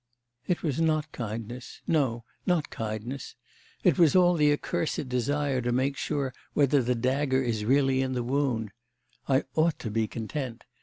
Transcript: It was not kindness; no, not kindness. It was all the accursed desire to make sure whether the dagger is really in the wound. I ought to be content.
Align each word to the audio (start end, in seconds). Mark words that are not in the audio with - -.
It 0.47 0.63
was 0.63 0.81
not 0.81 1.11
kindness; 1.11 1.83
no, 1.85 2.23
not 2.47 2.71
kindness. 2.71 3.35
It 3.83 3.99
was 3.99 4.15
all 4.15 4.33
the 4.33 4.51
accursed 4.51 5.07
desire 5.09 5.61
to 5.61 5.71
make 5.71 5.95
sure 5.95 6.33
whether 6.53 6.81
the 6.81 6.95
dagger 6.95 7.43
is 7.43 7.65
really 7.65 8.01
in 8.01 8.13
the 8.13 8.23
wound. 8.23 8.71
I 9.29 9.43
ought 9.55 9.77
to 9.77 9.91
be 9.91 10.07
content. 10.07 10.63